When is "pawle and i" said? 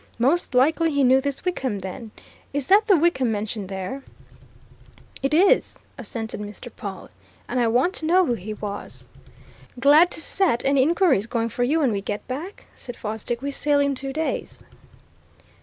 6.75-7.67